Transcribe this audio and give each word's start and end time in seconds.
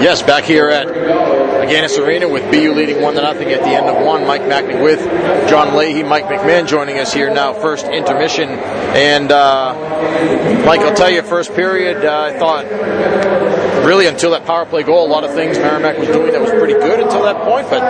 Yes, 0.00 0.22
back 0.22 0.44
here 0.44 0.68
at 0.68 0.86
Agganis 0.86 1.98
Arena 1.98 2.28
with 2.28 2.48
BU 2.52 2.72
leading 2.72 3.02
1 3.02 3.14
to 3.14 3.20
nothing 3.20 3.48
at 3.48 3.62
the 3.62 3.70
end 3.70 3.86
of 3.86 4.06
one. 4.06 4.24
Mike 4.28 4.42
Mackney 4.42 4.80
with 4.80 5.00
John 5.48 5.76
Leahy, 5.76 6.04
Mike 6.04 6.26
McMahon 6.26 6.68
joining 6.68 7.00
us 7.00 7.12
here 7.12 7.34
now. 7.34 7.52
First 7.52 7.86
intermission. 7.86 8.48
And 8.48 9.32
uh, 9.32 9.74
Mike, 10.64 10.82
I'll 10.82 10.94
tell 10.94 11.10
you, 11.10 11.22
first 11.22 11.52
period, 11.52 12.04
uh, 12.04 12.30
I 12.32 12.38
thought 12.38 12.64
really 13.84 14.06
until 14.06 14.30
that 14.32 14.44
power 14.44 14.66
play 14.66 14.82
goal, 14.82 15.06
a 15.06 15.10
lot 15.10 15.24
of 15.24 15.32
things 15.34 15.58
Merrimack 15.58 15.98
was 15.98 16.08
doing 16.08 16.32
that 16.32 16.40
was 16.40 16.50
pretty 16.50 16.74
good 16.74 17.00
until 17.00 17.22
that 17.22 17.44
point. 17.44 17.68
But 17.70 17.82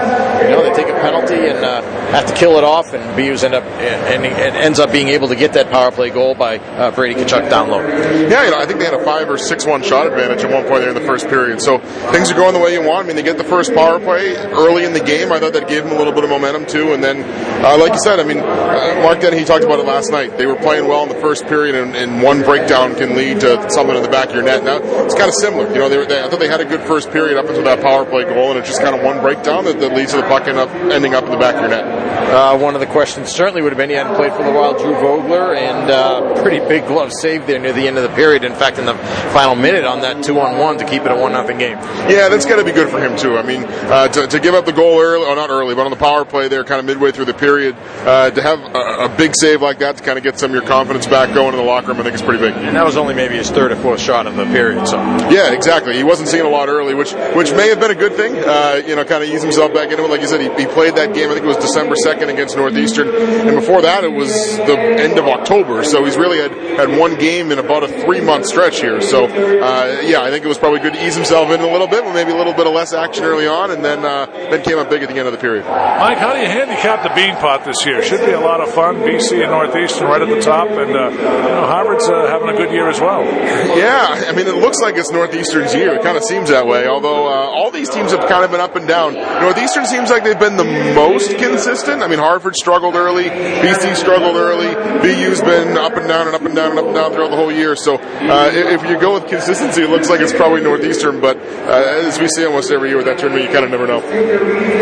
you 0.45 0.51
know, 0.51 0.63
they 0.63 0.73
take 0.75 0.89
a 0.89 0.99
penalty 1.01 1.47
and 1.49 1.65
uh, 1.65 1.83
have 2.11 2.27
to 2.27 2.35
kill 2.35 2.59
it 2.59 2.65
off, 2.65 2.93
and 2.95 3.17
BU's 3.17 3.45
end 3.45 3.55
up 3.55 3.65
and 3.65 4.25
it 4.25 4.55
ends 4.55 4.79
up 4.79 4.93
being 4.93 5.09
able 5.09 5.29
to 5.29 5.37
get 5.37 5.53
that 5.55 5.71
power 5.71 5.91
play 5.91 6.11
goal 6.11 6.35
by 6.35 6.59
uh, 6.59 6.91
Brady 6.91 7.21
Tkachuk 7.21 7.51
down 7.51 7.71
low. 7.71 7.81
Yeah, 7.81 8.45
you 8.45 8.51
know, 8.51 8.59
I 8.59 8.67
think 8.67 8.79
they 8.79 8.85
had 8.85 8.95
a 8.95 9.05
five 9.05 9.29
or 9.31 9.39
six 9.39 9.67
one 9.67 9.83
shot 9.83 10.07
advantage 10.07 10.45
at 10.45 10.51
one 10.51 10.65
point 10.65 10.81
there 10.81 10.91
in 10.91 10.95
the 10.95 11.07
first 11.07 11.29
period. 11.29 11.61
So 11.61 11.79
things 12.13 12.31
are 12.31 12.35
going 12.35 12.55
the 12.55 12.61
way 12.61 12.73
you 12.73 12.83
want. 12.83 13.05
I 13.05 13.07
mean, 13.09 13.17
they 13.17 13.23
get 13.23 13.39
the 13.39 13.45
first 13.45 13.75
power 13.75 13.99
play 13.99 14.37
early 14.37 14.85
in 14.85 14.93
the 14.93 15.01
game. 15.01 15.33
I 15.33 15.41
thought 15.41 15.53
that 15.53 15.69
gave 15.69 15.85
them 15.85 15.93
a 15.93 15.99
little 15.99 16.13
bit 16.13 16.25
of 16.25 16.31
momentum 16.31 16.67
too. 16.67 16.93
And 16.93 17.03
then, 17.03 17.23
uh, 17.65 17.79
like 17.79 17.93
you 17.93 18.01
said, 18.01 18.21
I 18.21 18.25
mean, 18.25 18.39
uh, 18.39 19.01
Mark 19.03 19.23
he 19.23 19.45
talked 19.45 19.65
about 19.65 19.79
it 19.79 19.87
last 19.87 20.11
night. 20.11 20.39
They 20.39 20.47
were 20.47 20.57
playing 20.57 20.87
well 20.87 21.03
in 21.03 21.09
the 21.09 21.21
first 21.21 21.47
period, 21.47 21.75
and, 21.75 21.95
and 21.95 22.23
one 22.23 22.43
breakdown 22.43 22.95
can 22.95 23.17
lead 23.17 23.41
to 23.41 23.71
something 23.71 23.97
in 23.97 24.03
the 24.03 24.09
back 24.09 24.29
of 24.29 24.35
your 24.35 24.45
net. 24.45 24.65
Now 24.65 24.79
it's 25.05 25.15
kind 25.15 25.29
of 25.29 25.35
similar. 25.35 25.67
You 25.79 25.85
know, 25.85 25.91
they, 25.91 25.99
were, 25.99 26.07
they, 26.07 26.21
I 26.21 26.29
thought 26.29 26.41
they 26.41 26.49
had 26.49 26.61
a 26.61 26.65
good 26.65 26.81
first 26.81 27.13
period 27.13 27.39
up 27.39 27.47
until 27.47 27.63
that 27.63 27.81
power 27.81 28.05
play 28.05 28.25
goal, 28.25 28.51
and 28.51 28.59
it's 28.59 28.67
just 28.67 28.83
kind 28.83 28.97
of 28.97 29.03
one 29.05 29.21
breakdown 29.21 29.65
that, 29.67 29.79
that 29.79 29.95
leads 29.95 30.11
to 30.11 30.17
the 30.17 30.25
puck 30.25 30.49
end 30.49 30.59
up, 30.59 30.69
ending 30.91 31.15
up 31.15 31.23
in 31.23 31.31
the 31.31 31.37
back 31.37 31.55
of 31.55 31.61
your 31.61 31.71
net. 31.71 31.85
Uh, 32.29 32.59
one 32.59 32.75
of 32.75 32.81
the 32.81 32.87
questions 32.87 33.29
certainly 33.31 33.63
would 33.63 33.71
have 33.71 33.79
been 33.79 33.89
he 33.89 33.95
hadn't 33.95 34.17
played 34.17 34.33
for 34.33 34.43
a 34.43 34.53
while, 34.53 34.77
Drew 34.77 34.93
Vogler, 34.95 35.55
and 35.55 35.89
uh, 35.89 36.43
pretty 36.43 36.59
big 36.59 36.87
glove 36.89 37.13
save 37.13 37.47
there 37.47 37.61
near 37.61 37.73
the 37.73 37.87
end 37.87 37.97
of 37.97 38.03
the 38.03 38.15
period. 38.17 38.43
In 38.43 38.55
fact, 38.55 38.79
in 38.79 38.87
the 38.87 38.95
final 39.33 39.55
minute 39.55 39.85
on 39.85 40.01
that 40.01 40.25
two 40.25 40.39
on 40.41 40.59
one 40.59 40.79
to 40.79 40.85
keep 40.85 41.03
it 41.03 41.13
a 41.13 41.17
one 41.17 41.33
nothing 41.33 41.59
game. 41.59 41.79
Yeah, 42.11 42.29
that's 42.29 42.45
got 42.45 42.57
to 42.57 42.65
be 42.65 42.73
good 42.73 42.89
for 42.89 42.99
him 42.99 43.17
too. 43.17 43.39
I 43.39 43.43
mean, 43.43 43.65
uh, 43.65 44.09
to, 44.09 44.27
to, 44.27 44.41
give 44.41 44.55
up 44.55 44.67
the 44.67 44.73
goal 44.73 45.01
early, 45.01 45.27
or 45.27 45.37
not 45.37 45.49
early, 45.49 45.75
but 45.77 45.85
on 45.85 45.91
the 45.91 45.97
power 45.97 46.25
play 46.25 46.49
there, 46.49 46.65
kind 46.65 46.81
of 46.81 46.87
midway 46.87 47.13
through 47.13 47.27
the 47.27 47.35
period, 47.35 47.77
uh, 48.01 48.31
to 48.31 48.43
have 48.43 48.59
a, 48.61 49.05
a, 49.05 49.15
big 49.17 49.35
save 49.35 49.63
like 49.63 49.79
that 49.79 49.97
to 49.97 50.03
kind 50.03 50.19
of 50.19 50.25
get 50.25 50.39
some 50.39 50.51
of 50.51 50.55
your 50.55 50.67
confidence 50.67 51.07
back 51.07 51.33
going 51.35 51.55
in 51.55 51.57
the 51.57 51.63
locker 51.63 51.89
room, 51.89 52.01
I 52.01 52.03
think 52.03 52.15
is 52.15 52.23
pretty 52.23 52.41
big. 52.41 52.55
And 52.57 52.77
that 52.77 52.85
was 52.85 52.97
only 52.97 53.15
maybe 53.15 53.37
his 53.37 53.51
third 53.51 53.73
or 53.73 53.77
fourth 53.77 54.01
shot 54.01 54.27
of 54.27 54.37
the 54.37 54.45
period. 54.47 54.87
So 54.89 54.97
yeah, 54.97 55.53
exactly. 55.53 55.68
He 55.69 56.05
wasn't 56.05 56.29
seeing 56.29 56.45
a 56.45 56.49
lot 56.49 56.69
early, 56.69 56.95
which 56.95 57.13
which 57.35 57.53
may 57.53 57.69
have 57.69 57.81
been 57.81 57.91
a 57.91 57.95
good 57.95 58.15
thing. 58.15 58.37
Uh, 58.37 58.83
you 58.87 58.97
know, 58.97 59.05
kind 59.05 59.23
of 59.23 59.31
ease 59.31 59.43
himself 59.43 59.73
back 59.75 59.91
into 59.91 60.05
it. 60.05 60.11
Like 60.11 60.21
you 60.21 60.27
said, 60.27 60.41
he, 60.41 60.49
he 60.63 60.67
played 60.67 60.97
that 60.97 61.15
game. 61.15 61.31
I 61.31 61.35
think 61.35 61.45
it 61.45 61.49
was 61.49 61.57
December 61.59 61.95
second 61.97 62.31
against 62.31 62.57
Northeastern, 62.57 63.09
and 63.09 63.55
before 63.57 63.83
that 63.83 64.05
it 64.05 64.13
was 64.13 64.33
the 64.57 64.79
end 64.79 65.19
of 65.19 65.27
October. 65.27 65.85
So 65.85 66.05
he's 66.05 66.17
really 66.17 66.39
had 66.39 66.53
had 66.53 66.99
one 66.99 67.17
game 67.19 67.53
in 67.53 67.59
about 67.59 67.85
a 67.85 67.89
three 67.89 68.21
month 68.21 68.47
stretch 68.47 68.81
here. 68.81 69.01
So 69.01 69.27
uh, 69.27 70.01
yeah, 70.05 70.23
I 70.23 70.31
think 70.31 70.45
it 70.45 70.49
was 70.49 70.59
probably 70.59 70.81
good 70.81 70.95
to 70.95 71.07
ease 71.07 71.15
himself 71.15 71.51
in 71.51 71.61
a 71.61 71.71
little 71.71 71.89
bit, 71.89 72.05
but 72.05 72.15
maybe 72.15 72.33
a 72.33 72.37
little 72.37 72.55
bit 72.55 72.67
of 72.67 72.73
less 72.73 72.93
action 72.93 73.25
early 73.25 73.47
on, 73.47 73.71
and 73.71 73.85
then 73.85 74.05
uh, 74.05 74.27
then 74.27 74.63
came 74.63 74.79
up 74.79 74.91
big 74.91 75.03
at 75.03 75.09
the 75.09 75.17
end 75.17 75.27
of 75.27 75.33
the 75.33 75.39
period. 75.39 75.65
Mike, 75.67 76.19
how 76.19 76.33
do 76.33 76.41
you 76.41 76.47
handicap 76.47 77.03
the 77.03 77.11
Beanpot 77.11 77.65
this 77.65 77.85
year? 77.85 78.03
Should 78.03 78.25
be 78.25 78.33
a 78.33 78.41
lot 78.41 78.61
of 78.61 78.73
fun. 78.73 78.97
BC 78.97 79.43
and 79.43 79.51
Northeastern 79.51 80.07
right 80.07 80.23
at 80.23 80.29
the 80.29 80.41
top, 80.41 80.69
and 80.69 80.97
uh, 80.97 81.11
you 81.11 81.23
know, 81.23 81.67
Harvard's 81.67 82.09
uh, 82.09 82.27
having 82.27 82.49
a 82.49 82.57
good 82.57 82.73
year 82.73 82.89
as 82.89 83.01
well. 83.01 83.25
Yeah, 83.25 84.27
I 84.29 84.33
mean 84.33 84.47
it 84.47 84.57
looks 84.57 84.81
like 84.81 84.97
it's 84.97 85.13
Northeastern's 85.49 85.81
year. 85.81 85.95
It 85.95 86.03
kind 86.03 86.17
of 86.17 86.25
seems 86.25 86.51
that 86.51 86.67
way. 86.67 86.87
Although 86.87 87.27
uh, 87.27 87.31
all 87.31 87.71
these 87.71 87.89
teams 87.89 88.13
have 88.13 88.29
kind 88.29 88.45
of 88.45 88.51
been 88.51 88.61
up 88.61 88.77
and 88.77 88.87
down. 88.87 89.15
Northeastern 89.15 89.87
seems 89.87 90.11
like 90.11 90.25
they've 90.25 90.39
been 90.39 90.57
the 90.57 90.65
most 90.65 91.37
consistent. 91.39 92.03
I 92.03 92.09
mean 92.09 92.19
Harvard 92.19 92.55
struggled 92.57 92.95
early, 92.95 93.25
BC 93.25 93.97
struggled 93.97 94.37
early, 94.37 94.75
BU's 95.01 95.41
been 95.41 95.77
up 95.77 95.95
and 95.95 96.09
down 96.09 96.27
and 96.27 96.37
up 96.37 96.43
and 96.43 96.55
down 96.55 96.71
and 96.71 96.79
up 96.79 96.87
and 96.87 96.95
down 96.95 97.13
throughout 97.13 97.31
the 97.31 97.37
whole 97.37 97.53
year. 97.53 97.77
So 97.77 97.97
uh, 97.97 98.51
if 98.53 98.83
you 98.85 98.99
go 99.01 99.15
with 99.15 99.29
consistency, 99.29 99.83
it 99.83 99.91
looks 99.91 100.11
like 100.11 100.21
it's 100.21 100.33
probably 100.33 100.63
Northeastern. 100.63 101.21
But 101.21 101.39
uh, 101.39 102.05
as 102.05 102.19
we 102.19 102.29
see 102.29 102.45
almost 102.45 102.71
every 102.71 102.89
year 102.89 102.99
with 102.99 103.07
that 103.07 103.19
tournament, 103.19 103.47
you 103.47 103.53
kind 103.53 103.65
of 103.65 103.71
never 103.71 103.87
know. 103.87 104.01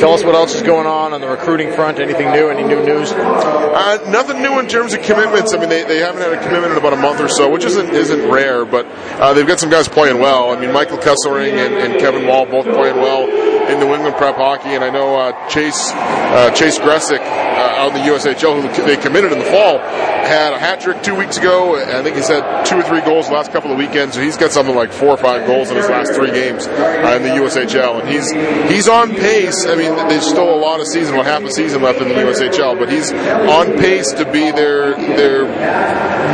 Tell 0.01 0.13
us 0.13 0.25
what 0.25 0.35
else 0.35 0.55
is 0.55 0.63
going 0.63 0.87
on 0.87 1.13
on 1.13 1.21
the 1.21 1.29
recruiting 1.29 1.73
front. 1.73 1.99
Anything 1.99 2.33
new? 2.33 2.49
Any 2.49 2.65
new 2.65 2.85
news? 2.85 3.13
Uh, 3.13 4.05
nothing 4.09 4.43
new 4.43 4.59
in 4.59 4.67
terms 4.67 4.93
of 4.95 5.03
commitments. 5.03 5.55
I 5.55 5.59
mean, 5.59 5.69
they, 5.69 5.85
they 5.85 5.99
haven't 5.99 6.23
had 6.23 6.33
a 6.33 6.43
commitment 6.43 6.73
in 6.73 6.79
about 6.79 6.93
a 6.93 6.97
month 6.97 7.21
or 7.21 7.29
so, 7.29 7.51
which 7.51 7.65
isn't 7.65 7.91
isn't 7.91 8.31
rare. 8.31 8.65
But 8.65 8.87
uh, 9.21 9.35
they've 9.35 9.47
got 9.47 9.61
some 9.61 9.71
guys 9.71 9.89
playing 9.89 10.19
well. 10.19 10.56
I 10.57 10.61
mean, 10.61 10.73
Michael 10.73 10.97
Kesselring 10.97 11.53
and, 11.53 11.75
and 11.75 12.01
Kevin 12.01 12.27
Wall 12.27 12.47
both 12.47 12.65
playing 12.65 12.97
well 12.97 13.29
in 13.69 13.79
New 13.79 13.95
England 13.95 14.17
prep 14.17 14.37
hockey, 14.37 14.71
and 14.71 14.83
I 14.83 14.91
know 14.91 15.17
uh, 15.17 15.49
Chase 15.49 15.91
uh, 15.93 16.51
Chase 16.55 16.79
Gresock 16.79 17.21
uh, 17.21 17.83
out 17.83 17.95
in 17.95 18.03
the 18.03 18.11
USHL, 18.11 18.63
who 18.63 18.83
they 18.85 18.97
committed 18.97 19.33
in 19.33 19.39
the 19.39 19.45
fall, 19.45 19.79
had 19.79 20.55
a 20.55 20.59
hat 20.59 20.81
trick 20.81 21.03
two 21.03 21.15
weeks 21.15 21.37
ago. 21.37 21.77
I 21.77 22.03
think 22.03 22.17
he's 22.17 22.29
had 22.29 22.65
two 22.65 22.77
or 22.77 22.83
three 22.83 23.01
goals 23.03 23.29
the 23.29 23.35
last 23.35 23.53
couple 23.53 23.71
of 23.71 23.79
weekends. 23.79 24.15
So 24.15 24.21
he's 24.21 24.37
got 24.37 24.51
something 24.51 24.75
like 24.75 24.93
four 24.93 25.11
or 25.11 25.17
five 25.17 25.47
goals 25.47 25.71
in 25.71 25.77
his 25.77 25.89
last 25.89 26.15
three 26.15 26.31
games 26.31 26.67
uh, 26.67 27.17
in 27.17 27.23
the 27.23 27.31
USHL, 27.31 28.01
and 28.01 28.09
he's 28.09 28.31
he's 28.71 28.89
on 28.89 29.15
pace. 29.15 29.67
I 29.67 29.75
mean, 29.75 29.95
there's 30.09 30.27
still 30.27 30.53
a 30.55 30.57
lot 30.61 30.81
of 30.81 30.87
season, 30.87 31.15
well, 31.17 31.25
half 31.25 31.43
a 31.43 31.51
season 31.51 31.83
left 31.83 32.01
in 32.01 32.09
the 32.09 32.15
USHL, 32.15 32.79
but 32.79 32.91
he's 32.91 33.13
on 33.13 33.79
pace 33.79 34.13
to 34.13 34.25
be 34.31 34.51
their 34.53 34.95
their 34.95 35.45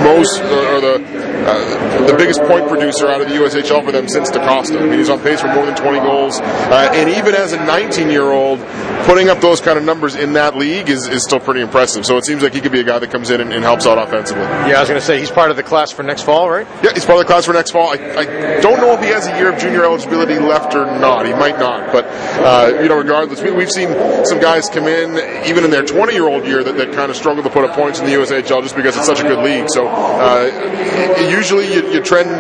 most 0.05 0.41
or 0.41 0.81
the 0.81 0.95
uh, 1.43 2.07
the 2.07 2.15
biggest 2.17 2.41
point 2.43 2.69
producer 2.69 3.09
out 3.09 3.21
of 3.21 3.29
the 3.29 3.35
USHL 3.35 3.85
for 3.85 3.93
them 3.93 4.09
since 4.09 4.31
DaCosta. 4.31 4.79
I 4.79 4.87
mean, 4.87 4.99
he's 4.99 5.11
on 5.11 5.21
pace 5.21 5.41
for 5.41 5.49
more 5.49 5.67
than 5.67 5.75
20 5.75 6.01
goals, 6.01 6.41
uh, 6.41 6.91
and 6.93 7.11
even 7.11 7.35
as 7.35 7.53
a 7.53 7.59
19 7.59 8.11
year 8.11 8.31
old, 8.31 8.61
putting 9.05 9.29
up 9.29 9.41
those 9.41 9.61
kind 9.61 9.79
of 9.79 9.85
numbers 9.85 10.15
in 10.15 10.35
that 10.35 10.57
league 10.57 10.89
is, 10.89 11.09
is 11.09 11.23
still 11.25 11.41
pretty 11.41 11.61
impressive. 11.61 12.07
So 12.07 12.17
it 12.17 12.25
seems 12.25 12.43
like 12.43 12.55
he 12.55 12.61
could 12.61 12.73
be 12.73 12.81
a 12.81 12.85
guy 12.85 12.99
that 12.99 13.11
comes 13.11 13.31
in 13.31 13.41
and, 13.41 13.53
and 13.53 13.65
helps 13.65 13.87
out 13.87 13.99
offensively. 13.99 14.43
Yeah, 14.43 14.77
I 14.77 14.81
was 14.81 14.89
going 14.89 15.01
to 15.01 15.07
say 15.07 15.19
he's 15.19 15.31
part 15.31 15.51
of 15.51 15.57
the 15.57 15.63
class 15.63 15.91
for 15.93 16.03
next 16.03 16.23
fall, 16.23 16.51
right? 16.51 16.67
Yeah, 16.83 16.93
he's 16.95 17.05
part 17.05 17.19
of 17.19 17.27
the 17.27 17.33
class 17.33 17.47
for 17.47 17.53
next 17.53 17.71
fall. 17.71 17.89
I, 17.91 17.95
I 17.95 18.61
don't 18.61 18.79
know 18.79 18.93
if 18.93 19.01
he 19.01 19.09
has 19.09 19.27
a 19.27 19.37
year 19.37 19.53
of 19.53 19.59
junior 19.59 19.85
eligibility 19.85 20.39
left 20.39 20.75
or 20.75 20.87
not. 20.87 21.27
He 21.27 21.33
might 21.33 21.59
not, 21.59 21.93
but 21.93 22.07
uh, 22.07 22.81
you 22.81 22.89
know, 22.89 22.99
regardless, 22.99 23.43
we, 23.43 23.51
have 23.51 23.71
seen 23.71 23.89
some 24.25 24.41
guys 24.41 24.69
come 24.69 24.87
in 24.87 25.47
even 25.47 25.65
in 25.65 25.71
their 25.71 25.85
20 25.85 26.13
year 26.13 26.29
old 26.29 26.45
year 26.45 26.63
that, 26.63 26.77
that 26.77 26.93
kind 26.93 27.11
of 27.11 27.17
struggle 27.17 27.43
to 27.43 27.51
put 27.51 27.65
up 27.65 27.75
points 27.77 27.99
in 27.99 28.07
the 28.07 28.13
USHL 28.13 28.63
just 28.63 28.77
because 28.77 28.97
it's 28.97 29.07
such 29.07 29.21
a 29.21 29.25
good 29.25 29.45
league. 29.45 29.69
So 29.69 29.87
uh, 29.89 31.29
usually 31.31 31.73
you, 31.73 31.93
you, 31.93 32.03
trend 32.03 32.31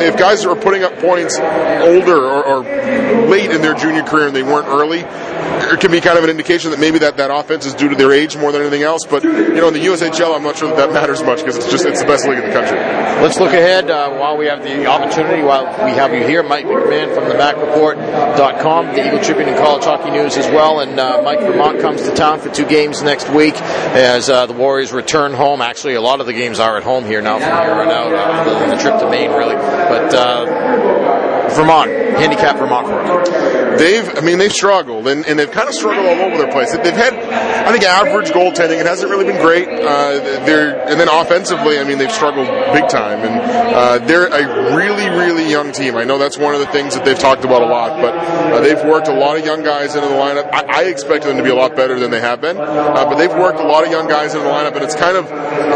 if 0.00 0.16
guys 0.16 0.44
are 0.44 0.54
putting 0.54 0.82
up 0.82 0.96
points 0.98 1.38
older 1.38 2.16
or, 2.16 2.44
or 2.44 3.28
late 3.28 3.50
in 3.50 3.62
their 3.62 3.74
junior 3.74 4.02
career 4.02 4.26
and 4.26 4.36
they 4.36 4.42
weren't 4.42 4.68
early 4.68 5.04
it 5.58 5.80
can 5.80 5.90
be 5.90 6.00
kind 6.00 6.18
of 6.18 6.24
an 6.24 6.30
indication 6.30 6.70
that 6.70 6.80
maybe 6.80 6.98
that, 7.00 7.16
that 7.16 7.30
offense 7.30 7.66
is 7.66 7.74
due 7.74 7.88
to 7.88 7.96
their 7.96 8.12
age 8.12 8.36
more 8.36 8.52
than 8.52 8.62
anything 8.62 8.82
else. 8.82 9.04
But 9.08 9.24
you 9.24 9.54
know, 9.54 9.68
in 9.68 9.74
the 9.74 9.84
USHL, 9.84 10.34
I'm 10.34 10.42
not 10.42 10.56
sure 10.56 10.68
that 10.68 10.76
that 10.76 10.92
matters 10.92 11.22
much 11.22 11.38
because 11.38 11.56
it's 11.56 11.70
just 11.70 11.86
it's 11.86 12.00
the 12.00 12.06
best 12.06 12.26
league 12.26 12.38
in 12.38 12.44
the 12.44 12.52
country. 12.52 12.78
Let's 12.78 13.38
look 13.38 13.52
ahead 13.52 13.90
uh, 13.90 14.10
while 14.16 14.36
we 14.36 14.46
have 14.46 14.62
the 14.62 14.86
opportunity. 14.86 15.42
While 15.42 15.64
we 15.84 15.92
have 15.92 16.14
you 16.14 16.24
here, 16.26 16.42
Mike 16.42 16.66
McMahon 16.66 17.14
from 17.14 17.28
the 17.28 17.34
MacReport.com, 17.34 18.94
the 18.94 19.06
Eagle 19.06 19.20
Tribune 19.20 19.48
and 19.48 19.58
College 19.58 19.84
Hockey 19.84 20.10
News 20.10 20.36
as 20.36 20.46
well. 20.46 20.80
And 20.80 20.98
uh, 20.98 21.22
Mike 21.22 21.40
Vermont 21.40 21.80
comes 21.80 22.02
to 22.02 22.14
town 22.14 22.40
for 22.40 22.50
two 22.50 22.66
games 22.66 23.02
next 23.02 23.28
week 23.30 23.54
as 23.54 24.30
uh, 24.30 24.46
the 24.46 24.52
Warriors 24.52 24.92
return 24.92 25.32
home. 25.32 25.60
Actually, 25.60 25.94
a 25.94 26.00
lot 26.00 26.20
of 26.20 26.26
the 26.26 26.32
games 26.32 26.58
are 26.58 26.76
at 26.76 26.84
home 26.84 27.04
here 27.04 27.20
now 27.20 27.38
from 27.38 27.48
here 27.48 27.74
on 27.74 27.88
out, 27.88 28.12
uh, 28.12 28.50
other 28.50 28.58
than 28.60 28.70
the 28.70 28.76
trip 28.76 28.98
to 29.00 29.10
Maine, 29.10 29.30
really. 29.30 29.56
But 29.56 30.14
uh, 30.14 31.48
Vermont, 31.50 31.90
handicap 31.90 32.56
Vermont 32.56 32.86
for 32.86 33.00
us. 33.00 33.67
They've, 33.78 34.08
I 34.16 34.20
mean, 34.20 34.38
they've 34.38 34.52
struggled, 34.52 35.06
and, 35.06 35.24
and 35.26 35.38
they've 35.38 35.50
kind 35.50 35.68
of 35.68 35.74
struggled 35.74 36.06
all 36.06 36.20
over 36.26 36.36
their 36.36 36.50
place. 36.50 36.76
They've 36.76 36.92
had, 36.92 37.14
I 37.14 37.70
think, 37.72 37.84
average 37.84 38.30
goaltending. 38.30 38.80
It 38.80 38.86
hasn't 38.86 39.10
really 39.10 39.24
been 39.24 39.40
great. 39.40 39.68
Uh, 39.68 40.44
they're, 40.44 40.88
and 40.88 40.98
then 40.98 41.08
offensively, 41.08 41.78
I 41.78 41.84
mean, 41.84 41.98
they've 41.98 42.12
struggled 42.12 42.48
big 42.72 42.88
time, 42.88 43.20
and 43.20 43.40
uh, 43.74 43.98
they're 43.98 44.26
a 44.26 44.76
really, 44.76 45.08
really 45.08 45.50
young 45.50 45.72
team. 45.72 45.96
I 45.96 46.04
know 46.04 46.18
that's 46.18 46.38
one 46.38 46.54
of 46.54 46.60
the 46.60 46.66
things 46.66 46.94
that 46.94 47.04
they've 47.04 47.18
talked 47.18 47.44
about 47.44 47.62
a 47.62 47.66
lot, 47.66 48.00
but 48.00 48.14
uh, 48.14 48.60
they've 48.60 48.82
worked 48.84 49.08
a 49.08 49.14
lot 49.14 49.38
of 49.38 49.44
young 49.44 49.62
guys 49.62 49.94
into 49.94 50.08
the 50.08 50.14
lineup. 50.14 50.48
I, 50.52 50.82
I 50.82 50.84
expected 50.84 51.28
them 51.28 51.36
to 51.38 51.42
be 51.42 51.50
a 51.50 51.54
lot 51.54 51.76
better 51.76 51.98
than 51.98 52.10
they 52.10 52.20
have 52.20 52.40
been, 52.40 52.56
uh, 52.58 53.04
but 53.08 53.16
they've 53.16 53.32
worked 53.32 53.60
a 53.60 53.66
lot 53.66 53.84
of 53.84 53.90
young 53.90 54.08
guys 54.08 54.34
into 54.34 54.44
the 54.44 54.50
lineup, 54.50 54.74
and 54.74 54.84
it's 54.84 54.96
kind 54.96 55.16
of 55.16 55.26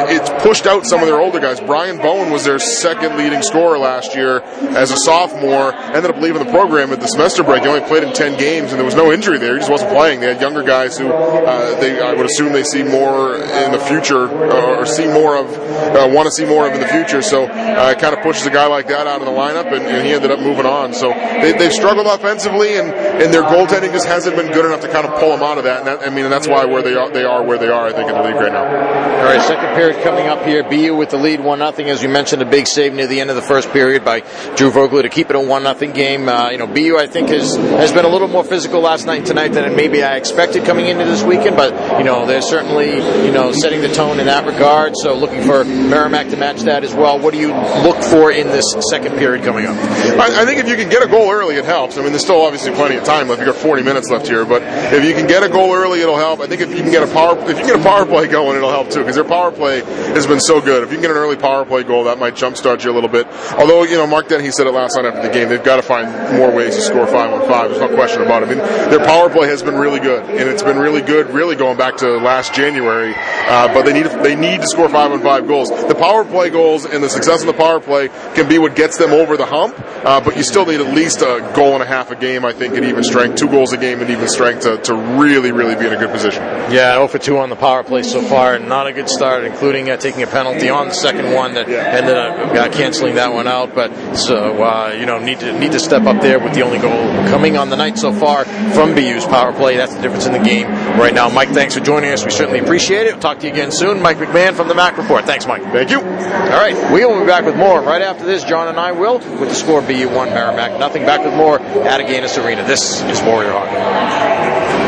it's 0.08 0.30
pushed 0.42 0.66
out 0.66 0.86
some 0.86 1.00
of 1.00 1.06
their 1.06 1.20
older 1.20 1.40
guys. 1.40 1.60
Brian 1.60 1.98
Bowen 1.98 2.30
was 2.30 2.44
their 2.44 2.58
second 2.58 3.16
leading 3.16 3.42
scorer 3.42 3.78
last 3.78 4.14
year 4.14 4.40
as 4.40 4.90
a 4.90 4.96
sophomore. 4.96 5.74
Ended 5.74 6.10
up 6.10 6.20
leaving 6.20 6.44
the 6.44 6.50
program 6.50 6.92
at 6.92 7.00
the 7.00 7.06
semester 7.06 7.42
break. 7.42 7.62
He 7.62 7.68
only 7.68 7.80
played 7.92 8.04
in 8.04 8.14
ten 8.14 8.38
games, 8.38 8.70
and 8.72 8.78
there 8.78 8.86
was 8.86 8.94
no 8.94 9.12
injury 9.12 9.36
there. 9.36 9.52
He 9.52 9.58
just 9.60 9.70
wasn't 9.70 9.92
playing. 9.92 10.20
They 10.20 10.28
had 10.28 10.40
younger 10.40 10.62
guys 10.62 10.96
who 10.96 11.08
uh, 11.08 11.78
they 11.80 12.00
I 12.00 12.14
would 12.14 12.26
assume 12.26 12.52
they 12.52 12.62
see 12.62 12.82
more 12.82 13.36
in 13.36 13.72
the 13.72 13.78
future 13.78 14.28
uh, 14.28 14.78
or 14.78 14.86
see 14.86 15.06
more 15.06 15.36
of, 15.36 15.46
uh, 15.52 16.08
want 16.12 16.26
to 16.26 16.30
see 16.30 16.44
more 16.44 16.66
of 16.66 16.74
in 16.74 16.80
the 16.80 16.88
future. 16.88 17.22
So 17.22 17.44
uh, 17.44 17.92
it 17.94 17.98
kind 17.98 18.14
of 18.14 18.22
pushes 18.22 18.46
a 18.46 18.50
guy 18.50 18.66
like 18.66 18.88
that 18.88 19.06
out 19.06 19.20
of 19.20 19.26
the 19.26 19.32
lineup, 19.32 19.72
and, 19.72 19.84
and 19.86 20.06
he 20.06 20.12
ended 20.12 20.30
up 20.30 20.40
moving 20.40 20.66
on. 20.66 20.94
So 20.94 21.10
they, 21.10 21.52
they've 21.52 21.72
struggled 21.72 22.06
offensively, 22.06 22.76
and, 22.76 22.88
and 22.92 23.32
their 23.32 23.42
goaltending 23.42 23.92
just 23.92 24.06
hasn't 24.06 24.36
been 24.36 24.52
good 24.52 24.64
enough 24.64 24.80
to 24.82 24.88
kind 24.88 25.06
of 25.06 25.18
pull 25.18 25.30
them 25.30 25.42
out 25.42 25.58
of 25.58 25.64
that. 25.64 25.80
And 25.80 25.86
that, 25.88 26.06
I 26.06 26.10
mean, 26.10 26.24
and 26.24 26.32
that's 26.32 26.48
why 26.48 26.64
where 26.64 26.82
they 26.82 26.94
are, 26.94 27.10
they 27.10 27.24
are 27.24 27.42
where 27.42 27.58
they 27.58 27.68
are. 27.68 27.86
I 27.86 27.92
think 27.92 28.08
in 28.08 28.14
the 28.14 28.22
league 28.22 28.36
right 28.36 28.52
now. 28.52 28.64
All 28.64 29.24
right, 29.24 29.42
second 29.42 29.74
period 29.74 30.02
coming 30.02 30.28
up 30.28 30.44
here. 30.44 30.62
BU 30.62 30.96
with 30.96 31.10
the 31.10 31.18
lead, 31.18 31.40
one 31.40 31.58
nothing. 31.58 31.90
As 31.90 32.02
you 32.02 32.08
mentioned, 32.08 32.42
a 32.42 32.46
big 32.46 32.66
save 32.66 32.94
near 32.94 33.06
the 33.06 33.20
end 33.20 33.30
of 33.30 33.36
the 33.36 33.42
first 33.42 33.70
period 33.70 34.04
by 34.04 34.20
Drew 34.56 34.70
Vogler 34.70 35.02
to 35.02 35.08
keep 35.08 35.28
it 35.30 35.36
a 35.36 35.40
one 35.40 35.62
one 35.62 35.62
nothing 35.74 35.92
game. 35.92 36.28
Uh, 36.28 36.50
you 36.50 36.58
know, 36.58 36.66
BU 36.66 36.96
I 36.96 37.06
think 37.06 37.28
has 37.28 37.56
has 37.82 37.92
been 37.92 38.04
a 38.04 38.08
little 38.08 38.28
more 38.28 38.44
physical 38.44 38.80
last 38.80 39.06
night 39.06 39.18
and 39.18 39.26
tonight 39.26 39.48
than 39.48 39.74
maybe 39.74 40.04
I 40.04 40.16
expected 40.16 40.64
coming 40.64 40.86
into 40.86 41.04
this 41.04 41.24
weekend. 41.24 41.56
But 41.56 41.98
you 41.98 42.04
know, 42.04 42.26
they're 42.26 42.40
certainly 42.40 42.94
you 43.26 43.32
know 43.32 43.50
setting 43.52 43.80
the 43.80 43.92
tone 43.92 44.20
in 44.20 44.26
that 44.26 44.46
regard. 44.46 44.94
So 45.02 45.14
looking 45.14 45.42
for 45.42 45.64
Merrimack 45.64 46.28
to 46.28 46.36
match 46.36 46.60
that 46.62 46.84
as 46.84 46.94
well. 46.94 47.18
What 47.18 47.34
do 47.34 47.40
you 47.40 47.48
look 47.82 48.00
for 48.04 48.30
in 48.30 48.46
this 48.46 48.64
second 48.88 49.18
period 49.18 49.44
coming 49.44 49.66
up? 49.66 49.76
I, 49.76 50.42
I 50.42 50.44
think 50.44 50.60
if 50.60 50.68
you 50.68 50.76
can 50.76 50.88
get 50.88 51.02
a 51.02 51.08
goal 51.08 51.30
early, 51.30 51.56
it 51.56 51.64
helps. 51.64 51.98
I 51.98 52.02
mean, 52.02 52.10
there's 52.10 52.22
still 52.22 52.42
obviously 52.42 52.70
plenty 52.72 52.96
of 52.96 53.04
time 53.04 53.28
left. 53.28 53.40
You 53.40 53.46
got 53.46 53.56
40 53.56 53.82
minutes 53.82 54.10
left 54.10 54.28
here, 54.28 54.44
but 54.44 54.62
if 54.94 55.04
you 55.04 55.12
can 55.14 55.26
get 55.26 55.42
a 55.42 55.48
goal 55.48 55.74
early, 55.74 56.00
it'll 56.00 56.16
help. 56.16 56.38
I 56.38 56.46
think 56.46 56.60
if 56.60 56.70
you 56.70 56.82
can 56.82 56.92
get 56.92 57.02
a 57.02 57.12
power, 57.12 57.36
if 57.50 57.58
you 57.58 57.66
get 57.66 57.80
a 57.80 57.82
power 57.82 58.06
play 58.06 58.28
going, 58.28 58.56
it'll 58.56 58.70
help 58.70 58.90
too 58.90 59.00
because 59.00 59.16
their 59.16 59.24
power 59.24 59.50
play 59.50 59.80
has 60.14 60.28
been 60.28 60.40
so 60.40 60.60
good. 60.60 60.84
If 60.84 60.90
you 60.90 60.96
can 60.96 61.02
get 61.02 61.10
an 61.10 61.16
early 61.16 61.36
power 61.36 61.64
play 61.64 61.82
goal, 61.82 62.04
that 62.04 62.18
might 62.18 62.34
jumpstart 62.34 62.84
you 62.84 62.92
a 62.92 62.94
little 62.94 63.10
bit. 63.10 63.26
Although 63.58 63.82
you 63.82 63.96
know, 63.96 64.06
Mark 64.06 64.28
Dennehy 64.28 64.52
said 64.52 64.68
it 64.68 64.72
last 64.72 64.96
night 64.96 65.06
after 65.06 65.26
the 65.26 65.34
game, 65.34 65.48
they've 65.48 65.62
got 65.62 65.76
to 65.76 65.82
find 65.82 66.38
more 66.38 66.54
ways 66.54 66.76
to 66.76 66.82
score 66.82 67.06
five 67.06 67.32
on 67.32 67.48
five. 67.48 67.71
There's 67.72 67.90
no 67.90 67.94
question 67.96 68.22
about 68.22 68.42
it. 68.42 68.46
I 68.46 68.54
mean, 68.54 68.58
their 68.90 69.04
power 69.04 69.28
play 69.30 69.48
has 69.48 69.62
been 69.62 69.74
really 69.76 70.00
good, 70.00 70.22
and 70.24 70.48
it's 70.48 70.62
been 70.62 70.78
really 70.78 71.02
good, 71.02 71.30
really 71.30 71.56
going 71.56 71.76
back 71.78 71.96
to 71.98 72.18
last 72.18 72.54
January. 72.54 73.14
Uh, 73.16 73.72
but 73.72 73.84
they 73.84 73.92
need 73.92 74.06
they 74.22 74.36
need 74.36 74.60
to 74.60 74.66
score 74.68 74.88
five 74.88 75.10
on 75.12 75.20
five 75.20 75.46
goals. 75.46 75.68
The 75.70 75.94
power 75.94 76.24
play 76.24 76.50
goals 76.50 76.84
and 76.84 77.02
the 77.02 77.08
success 77.08 77.40
of 77.40 77.46
the 77.46 77.52
power 77.52 77.80
play 77.80 78.08
can 78.34 78.48
be 78.48 78.58
what 78.58 78.76
gets 78.76 78.96
them 78.98 79.12
over 79.12 79.36
the 79.36 79.46
hump. 79.46 79.74
Uh, 80.04 80.20
but 80.20 80.36
you 80.36 80.42
still 80.42 80.66
need 80.66 80.80
at 80.80 80.94
least 80.94 81.20
a 81.22 81.52
goal 81.54 81.74
and 81.74 81.82
a 81.82 81.86
half 81.86 82.10
a 82.10 82.16
game, 82.16 82.44
I 82.44 82.52
think, 82.52 82.74
at 82.74 82.82
even 82.84 83.04
strength, 83.04 83.36
two 83.38 83.48
goals 83.48 83.72
a 83.72 83.76
game 83.76 84.00
at 84.00 84.10
even 84.10 84.26
strength 84.28 84.62
to, 84.62 84.76
to 84.78 84.94
really, 84.94 85.52
really 85.52 85.76
be 85.76 85.86
in 85.86 85.92
a 85.92 85.96
good 85.96 86.10
position. 86.10 86.42
Yeah, 86.72 86.94
0 86.94 87.06
for 87.08 87.18
2 87.18 87.38
on 87.38 87.50
the 87.50 87.56
power 87.56 87.84
play 87.84 88.02
so 88.02 88.20
far. 88.20 88.58
Not 88.58 88.88
a 88.88 88.92
good 88.92 89.08
start, 89.08 89.44
including 89.44 89.90
uh, 89.90 89.96
taking 89.96 90.22
a 90.24 90.26
penalty 90.26 90.68
on 90.68 90.88
the 90.88 90.94
second 90.94 91.32
one 91.32 91.54
that 91.54 91.68
Yeah. 91.68 91.78
ended 91.84 92.16
up 92.16 92.54
uh, 92.56 92.68
canceling 92.76 93.14
that 93.14 93.32
one 93.32 93.46
out. 93.46 93.74
But 93.76 94.16
so 94.16 94.62
uh, 94.62 94.96
you 94.98 95.06
know 95.06 95.18
need 95.18 95.38
to 95.40 95.56
need 95.58 95.72
to 95.72 95.78
step 95.80 96.02
up 96.04 96.20
there 96.20 96.38
with 96.40 96.54
the 96.54 96.62
only 96.62 96.78
goal 96.78 96.90
coming 97.28 97.51
on 97.56 97.70
the 97.70 97.76
night 97.76 97.98
so 97.98 98.12
far 98.12 98.44
from 98.44 98.94
BU's 98.94 99.24
power 99.26 99.52
play. 99.52 99.76
That's 99.76 99.94
the 99.94 100.02
difference 100.02 100.26
in 100.26 100.32
the 100.32 100.38
game 100.38 100.66
right 100.98 101.14
now. 101.14 101.28
Mike, 101.28 101.50
thanks 101.50 101.74
for 101.74 101.80
joining 101.80 102.10
us. 102.10 102.24
We 102.24 102.30
certainly 102.30 102.60
appreciate 102.60 103.06
it. 103.06 103.12
We'll 103.14 103.22
talk 103.22 103.38
to 103.40 103.46
you 103.46 103.52
again 103.52 103.70
soon. 103.72 104.02
Mike 104.02 104.18
McMahon 104.18 104.54
from 104.54 104.68
the 104.68 104.74
Mac 104.74 104.96
Report. 104.98 105.24
Thanks, 105.24 105.46
Mike. 105.46 105.62
Thank 105.62 105.90
you. 105.90 106.00
All 106.00 106.60
right, 106.60 106.74
we 106.92 107.04
will 107.04 107.20
be 107.20 107.26
back 107.26 107.44
with 107.44 107.56
more 107.56 107.80
right 107.80 108.02
after 108.02 108.24
this. 108.24 108.44
John 108.44 108.68
and 108.68 108.78
I 108.78 108.92
will 108.92 109.18
with 109.18 109.48
the 109.48 109.54
score 109.54 109.82
BU 109.82 110.08
one 110.08 110.30
Merrimack 110.30 110.78
nothing. 110.78 111.04
Back 111.04 111.24
with 111.24 111.34
more 111.34 111.60
at 111.60 112.00
Agganis 112.00 112.42
Arena. 112.42 112.64
This 112.64 113.02
is 113.02 113.20
Warrior 113.22 113.52
Hockey. 113.52 114.81